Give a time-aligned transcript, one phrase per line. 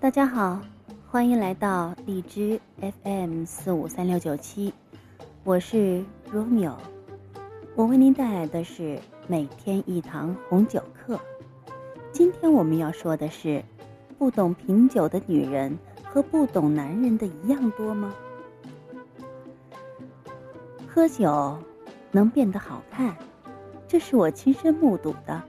[0.00, 0.60] 大家好，
[1.10, 2.60] 欢迎来到荔枝
[3.02, 4.72] FM 四五三六九七，
[5.42, 6.74] 我是 Romeo，
[7.74, 11.18] 我为您带来的是每天一堂红酒课。
[12.12, 13.60] 今天我们要说的是，
[14.16, 18.14] 不懂品酒的女人和不懂男人的一样多吗？
[20.86, 21.58] 喝酒
[22.12, 23.16] 能变得好看，
[23.88, 25.42] 这是我亲身目睹的。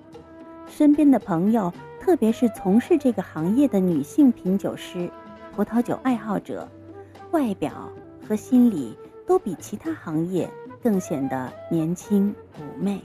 [0.67, 1.71] 身边的朋友，
[2.09, 5.11] 特别是从事这个行业的女性品酒师、
[5.55, 6.67] 葡萄酒爱好者，
[7.29, 7.71] 外表
[8.27, 10.49] 和心理都比其他行业
[10.81, 12.99] 更显得年轻妩媚。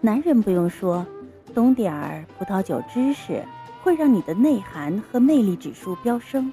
[0.00, 1.06] 男人不用说，
[1.54, 3.40] 懂点儿葡萄酒知识，
[3.84, 6.52] 会让你的内涵和魅力指数飙升。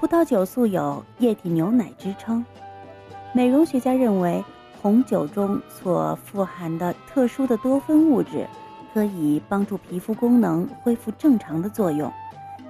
[0.00, 2.44] 葡萄酒素有“液体牛奶”之称。
[3.32, 4.44] 美容学家认为，
[4.82, 8.48] 红酒中所富含的特殊的多酚物质，
[8.98, 12.12] 可以帮助皮肤功能恢复正常的作用，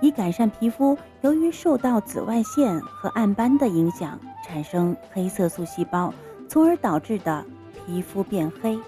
[0.02, 6.12] 以改善皮肤由于受到紫外线和暗斑的影响产生黑色素细胞，
[6.46, 8.78] 从而导致的皮肤变黑。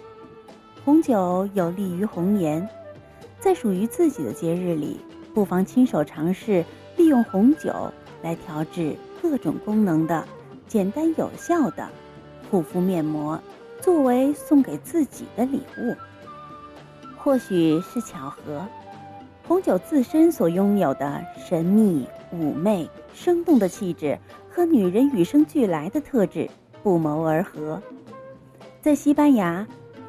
[0.84, 2.68] 红酒有利于红颜，
[3.38, 5.00] 在属于自己的节日里，
[5.32, 6.62] 不妨亲手尝试
[6.98, 7.72] 利用红酒
[8.20, 10.22] 来调制各种功能的。
[10.68, 11.88] 简单有效的
[12.50, 13.40] 护肤面膜，
[13.80, 15.96] 作为送给自己的礼物。
[17.22, 18.66] 或许是巧合，
[19.46, 24.18] 红酒自身所拥有的神秘、妩媚、生动的气质，
[24.48, 26.48] 和女人与生俱来的特质
[26.82, 27.80] 不谋而合。
[28.80, 29.66] 在西班牙，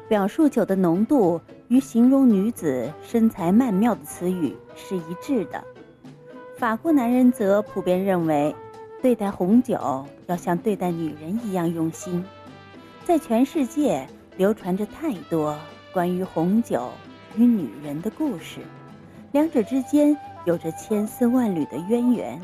[0.08, 5.62] 表述酒的浓度与形容女子身材曼妙的词语是一致的。
[6.56, 8.54] 法国男人则普遍认为。
[9.02, 12.24] 对待红酒要像对待女人一样用心，
[13.04, 15.58] 在全世界流传着太多
[15.92, 16.88] 关于红酒
[17.36, 18.60] 与女人的故事，
[19.32, 22.40] 两者之间有着千丝万缕的渊源。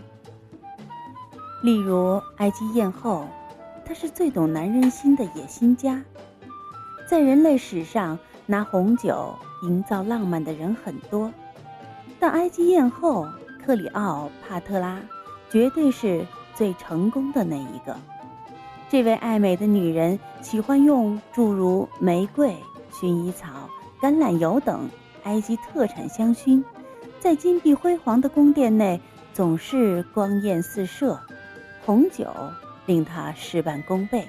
[1.62, 3.26] 例如，埃及艳后，
[3.84, 6.02] 她是最懂男人心的野心家。
[7.08, 11.32] 在人类史上，拿红酒营造浪漫的人很多，
[12.20, 13.26] 但埃及艳后
[13.64, 15.00] 克里奥帕特拉
[15.50, 16.26] 绝对是。
[16.54, 17.96] 最成功的那一个，
[18.88, 22.52] 这位爱美的女人喜欢用诸如玫瑰、
[22.98, 23.70] 薰衣草、
[24.00, 24.88] 橄榄油等
[25.22, 26.64] 埃及特产香薰，
[27.20, 29.00] 在金碧辉煌的宫殿内
[29.32, 31.18] 总是光艳四射。
[31.84, 32.26] 红酒
[32.86, 34.26] 令她事半功倍，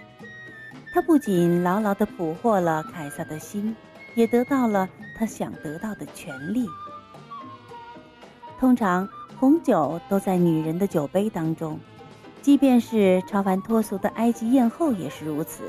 [0.94, 3.76] 她不仅牢牢地捕获了凯撒的心，
[4.16, 4.88] 也得到了
[5.18, 6.68] 他想得到的权利。
[8.60, 9.10] 通常，
[9.40, 11.80] 红酒都在女人的酒杯当中。
[12.42, 15.64] 即便是超凡脱俗的埃及艳后也是如此，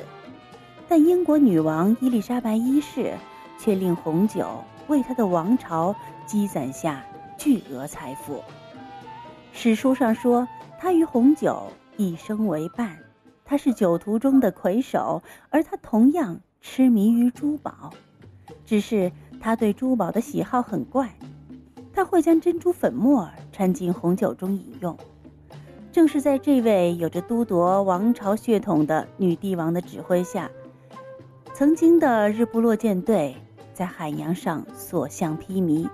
[0.90, 3.14] 但英国女王伊丽莎白一世
[3.56, 4.44] 却令红酒
[4.88, 5.94] 为她的王朝
[6.26, 7.00] 积攒下
[7.38, 8.42] 巨额财富。
[9.52, 10.48] 史书上说，
[10.80, 12.98] 她与红酒一生为伴，
[13.44, 17.92] 她是酒徒中的魁首，而她同样痴迷于珠宝。
[18.66, 21.08] 只是她对珠宝的喜好很怪，
[21.94, 24.98] 她会将珍珠粉末掺进红酒中饮用。
[25.92, 30.50] 正是在这位有着都铎王朝血统的女帝王的指挥下，
[31.60, 33.36] 曾经的日不落舰队
[33.74, 35.86] 在海洋上所向披靡，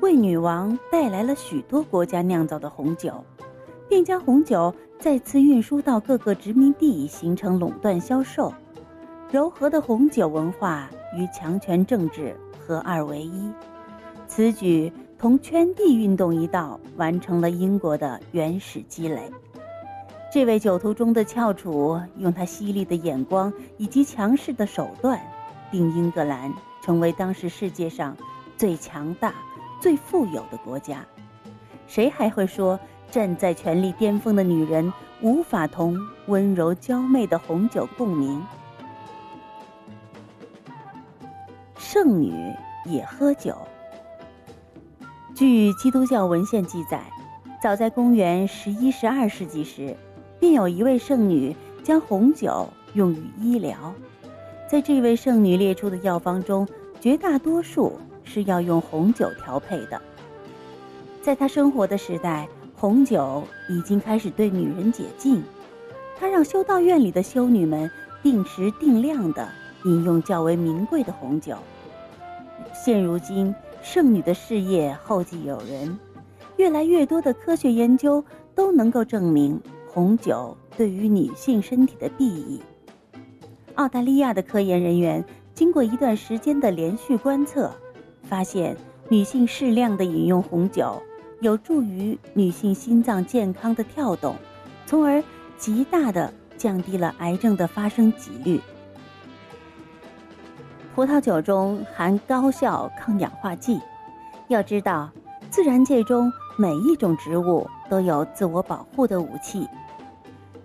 [0.00, 3.12] 为女王带来了许多国家酿造的红酒，
[3.88, 8.54] 并将红酒再次运输到各个殖民地，形成垄断销售。
[9.32, 10.88] 柔和的红酒文化
[11.18, 13.50] 与强权政治合二为一，
[14.28, 14.92] 此举。
[15.18, 19.28] 同圈地运动一道，完成了英国的原始积累。
[20.34, 25.24] 这位酒徒中的翘楚，用他犀利的眼光以及强势的手段，
[25.70, 26.52] 令英格兰
[26.82, 28.16] 成为当时世界上
[28.56, 29.32] 最强大、
[29.80, 31.06] 最富有的国家。
[31.86, 32.76] 谁还会说，
[33.12, 35.96] 站在权力巅峰的女人无法同
[36.26, 38.44] 温柔娇媚的红酒共鸣？
[41.78, 42.34] 圣女
[42.86, 43.56] 也喝酒。
[45.32, 47.04] 据基督教文献记载，
[47.62, 49.96] 早在公元十一、十二世纪时，
[50.44, 53.94] 便有一位圣女将红酒用于医疗。
[54.70, 56.68] 在这位圣女列出的药方中，
[57.00, 59.98] 绝大多数是要用红酒调配的。
[61.22, 62.46] 在她生活的时代，
[62.76, 65.42] 红酒已经开始对女人解禁，
[66.18, 67.90] 她让修道院里的修女们
[68.22, 69.48] 定时定量地
[69.86, 71.56] 饮用较为名贵的红酒。
[72.74, 73.54] 现如今。
[73.82, 75.98] 圣女的事业后继有人，
[76.56, 78.24] 越来越多的科学研究
[78.54, 79.60] 都能够证明
[79.94, 82.60] 红酒对于女性身体的裨益。
[83.76, 85.24] 澳大利亚的科研人员
[85.54, 87.70] 经过一段时间的连续观测，
[88.24, 88.76] 发现
[89.08, 91.00] 女性适量的饮用红酒，
[91.40, 94.34] 有助于女性心脏健康的跳动，
[94.84, 95.22] 从而
[95.56, 98.60] 极大的降低了癌症的发生几率。
[100.92, 103.80] 葡萄酒中含高效抗氧化剂。
[104.48, 105.08] 要知道，
[105.50, 109.68] 自然界中每一种植物都有自我保护的武器。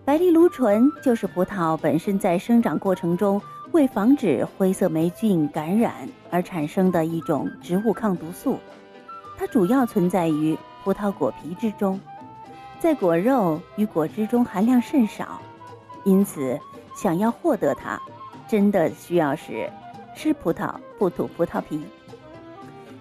[0.10, 3.40] 白藜芦醇就是葡萄本身在生长过程中
[3.74, 8.58] 为防止灰色霉菌感染而产生的一种植物抗毒素。
[9.38, 12.00] 它主要存在于葡萄果皮之中，
[12.80, 15.40] 在果肉与果汁中含量甚少，
[16.04, 16.60] 因此
[16.96, 18.02] 想要获得它，
[18.48, 19.70] 真的需要是
[20.16, 21.84] 吃葡萄不吐葡萄皮。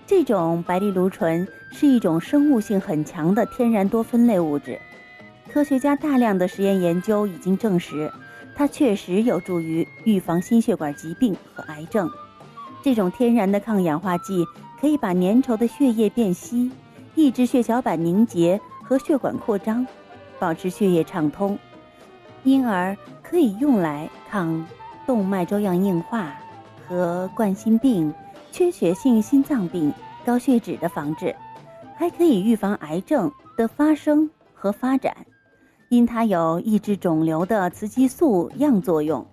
[0.06, 4.78] 这种白藜芦醇是一种生物性很强的天然多酚类物质，
[5.52, 8.12] 科学家大量的实验研究已经证实，
[8.54, 12.08] 它确实有助于预防心血管疾病和癌症。
[12.82, 14.44] 这种天然的抗氧化剂
[14.80, 16.70] 可以把粘稠的血液变稀，
[17.14, 19.86] 抑制血小板凝结和血管扩张，
[20.38, 21.58] 保持血液畅通，
[22.44, 24.64] 因而可以用来抗
[25.06, 26.34] 动脉粥样硬化
[26.86, 28.12] 和冠心病。
[28.50, 29.92] 缺血性心脏病、
[30.24, 31.36] 高血脂的防治，
[31.96, 35.14] 还可以预防癌症的发生和发展，
[35.88, 39.24] 因它有抑制肿瘤的雌激素样作用。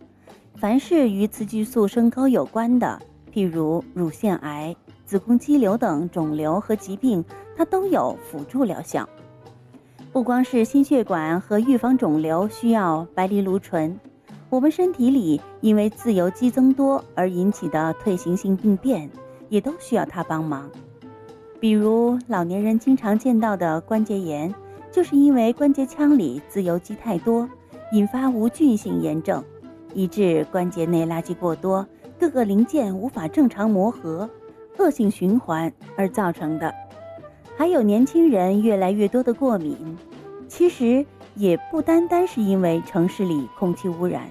[0.56, 3.02] 凡是与雌激素升高有关的，
[3.34, 4.75] 譬如乳腺癌、
[5.06, 7.24] 子宫肌瘤等肿瘤和疾病，
[7.57, 9.07] 它都有辅助疗效。
[10.13, 14.00] 不光是心血管和预防肿瘤需要白藜芦醇。
[14.50, 19.10] 我们身体里因为自由基增多而引起的退行性病变，
[19.50, 20.69] 也都需要它帮忙。
[21.60, 24.54] 比如老年人经常见到的关节炎，
[24.96, 27.50] 就是因为关节腔里自由基太多，
[27.92, 29.44] 引发无菌性炎症，
[29.94, 31.86] 以致关节内垃圾过多，
[32.18, 34.30] 各个零件无法正常磨合，
[34.78, 36.74] 恶性循环而造成的。
[37.58, 39.76] 还有年轻人越来越多的过敏，
[40.48, 41.06] 其实。
[41.38, 44.24] 也不单单是因为城市里空气污染，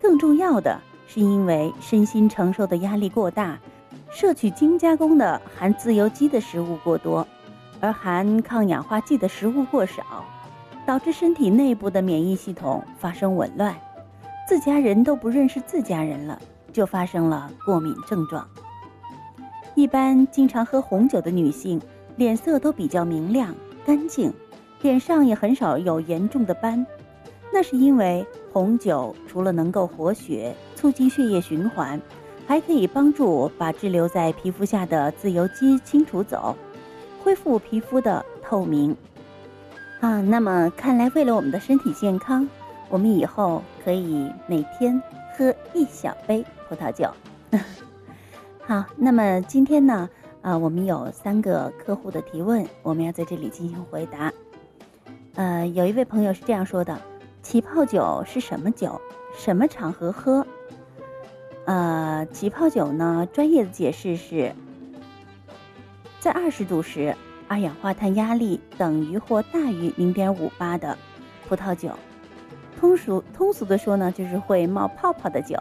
[0.00, 3.58] 更重要的是因为身心承受的压力过大，
[4.08, 7.26] 摄取精加工的含自由基的食物过多，
[7.80, 10.24] 而含抗氧化剂的食物过少，
[10.86, 13.74] 导致身体内部的免疫系统发生紊乱，
[14.48, 16.40] 自家人都不认识自家人了，
[16.72, 18.46] 就发生了过敏症状。
[19.74, 21.80] 一般经常喝红酒的女性，
[22.16, 24.32] 脸色都比较明亮干净。
[24.82, 26.86] 脸上也很少有严重的斑，
[27.52, 32.00] 那是因为红酒除了能够活血、促进血液循环，
[32.46, 36.54] 还可以帮助把滞留在皮肤下的自由基清除走，
[37.26, 38.96] 恢复皮肤的透明。
[39.98, 42.48] 啊，那么看来为了我们的身体健康，
[42.88, 45.02] 我们以后可以每天
[45.36, 47.10] 喝一小杯葡萄酒。
[48.64, 50.08] 好，那么今天呢，
[50.40, 54.32] 啊，我们有三个客户的提问，我们要在这里进行回答。
[55.34, 56.96] 呃，有一位朋友是这样说的
[57.42, 59.00] ：“起泡酒是什么酒？
[59.36, 60.46] 什么场合喝？”
[61.66, 64.54] 呃，起泡酒呢，专业的解释是，
[66.26, 67.14] 在二十度时，
[67.46, 70.98] 二氧化碳压力等于或大于零点五八的
[71.48, 71.92] 葡萄酒，
[72.80, 75.56] 通俗通俗的说呢，就是会冒泡泡的酒，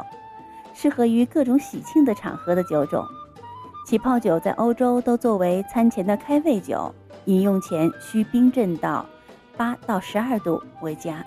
[0.74, 3.06] 适合于各种喜庆的场合的酒种。
[3.86, 6.92] 起泡酒在欧洲都作为餐前的开胃酒，
[7.26, 9.06] 饮用前需冰镇到。
[9.56, 11.24] 八到十二度为佳。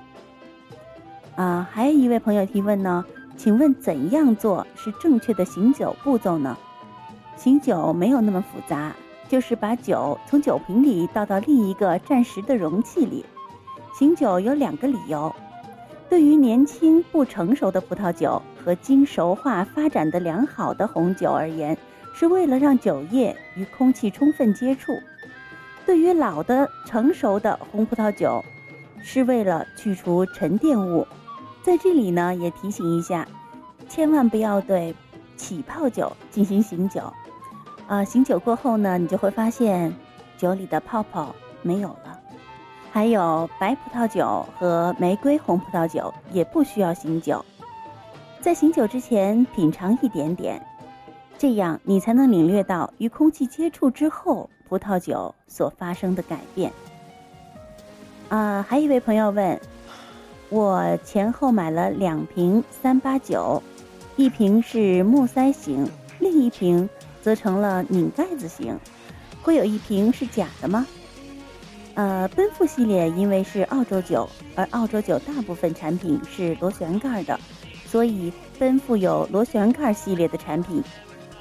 [1.37, 3.05] 啊，还有一位朋友提问呢，
[3.37, 6.59] 请问怎样做是正确的醒酒步骤呢？
[7.37, 8.93] 醒酒没有那么复杂，
[9.29, 13.25] 就是把酒从酒瓶里倒到另一个暂时的容器里。
[13.97, 15.35] 醒酒有两个理由：
[16.09, 21.77] 对于年轻不成熟的葡萄酒和经熟化发展的良好的红酒而言，
[22.15, 24.93] 是为了让酒液与空气充分接触。
[25.85, 28.45] 对于老的成熟的红葡萄酒，
[29.03, 31.07] 是为了去除沉淀物。
[31.63, 33.27] 在这里呢，也提醒一下，
[33.89, 34.95] 千万不要对
[35.37, 37.03] 起泡酒进行醒酒。
[37.89, 39.93] 啊，醒酒过后呢，你就会发现
[40.37, 42.21] 酒里的泡泡没有了。
[42.93, 47.45] 还有白葡萄酒和玫瑰红葡萄酒也不需要醒酒，
[48.41, 50.65] 在醒酒之前品尝一点点，
[51.37, 54.49] 这样你才能领略到与空气接触之后。
[54.69, 56.71] 葡萄酒所发生的改变。
[58.29, 59.59] 啊，还有一位朋友问，
[60.51, 63.63] 我前后买了两瓶三八酒，
[64.17, 66.87] 一瓶是木塞型，另一瓶
[67.23, 68.79] 则成了拧盖子型，
[69.43, 70.87] 会有一瓶是假的吗？
[71.95, 77.39] 呃，奔富系列因为是澳洲酒，而澳洲酒大部分产品是螺旋盖的，
[77.87, 80.83] 所以奔富有螺旋盖系列的产品。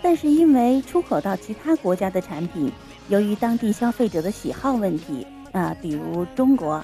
[0.01, 2.71] 但是因为出口到其他国家的产品，
[3.09, 6.83] 由于当地消费者的喜好问题啊，比如中国，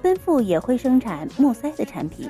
[0.00, 2.28] 奔富也会生产木塞的产品。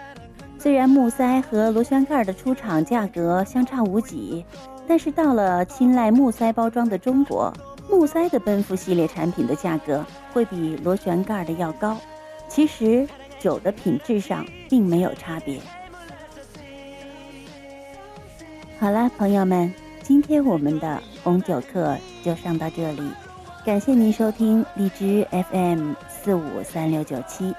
[0.58, 4.44] 虽然木塞和螺旋盖的出厂价格相差无几，
[4.90, 7.54] 但是到了青睐木塞包装的中国，
[7.88, 11.96] 木塞的奔富系列产品的价格会比螺旋盖的要高。
[12.48, 15.60] 其实酒的品质上并没有差别。
[18.80, 23.12] 好了，朋友们，今天我们的红酒课就上到这里，
[23.64, 27.54] 感谢您收听荔枝 FM 四五三六九七。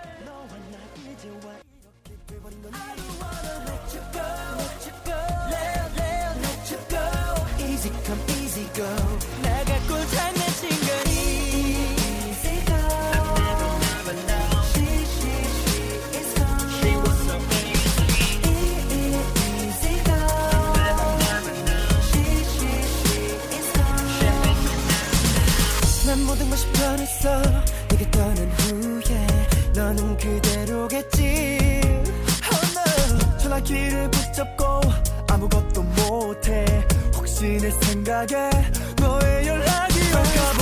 [8.61, 8.85] easy go
[9.41, 12.61] 나갔고 장난친 건 easy
[26.05, 27.41] 난 모든 것이 변했어.
[27.89, 29.27] 네가 떠난 후에
[29.73, 31.21] 너는 그대로겠지.
[32.51, 33.37] Oh no.
[33.37, 34.11] 전화기를
[37.41, 38.51] 지낼 생각에
[38.99, 40.60] 너의 연락이 올까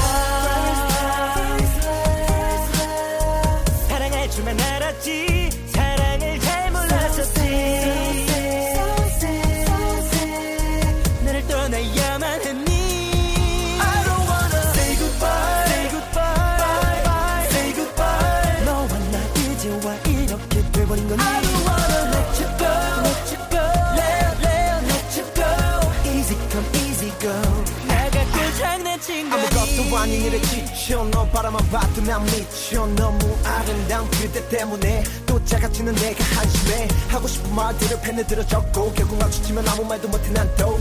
[30.30, 32.86] 하늘에 지쳐 너 바라만 봐도 난 미쳐.
[32.96, 36.88] 너무 아름다운 그대 때문에 또 작아지는 내가 한심해.
[37.08, 40.80] 하고 싶은 말들을 펜에 들어 적고 결국 마주치면 아무 말도 못해 난또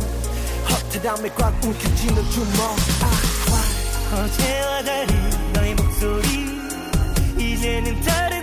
[0.68, 2.76] 허탈함에 꽉 움켜쥐는 주먹.
[3.00, 3.10] 아,
[4.12, 5.14] 아, 어제와 달리
[5.54, 6.48] 너의 목소리
[7.38, 8.37] 이제는 다른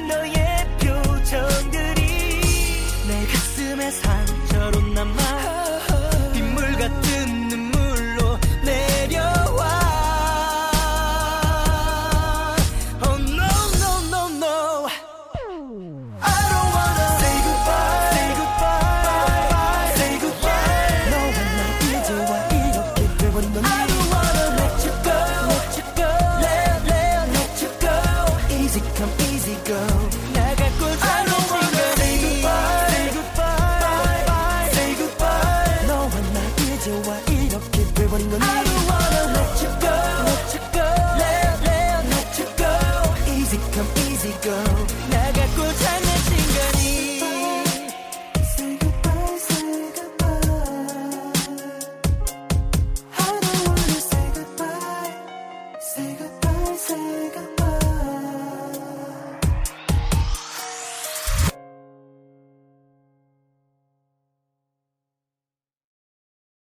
[44.45, 45.04] go.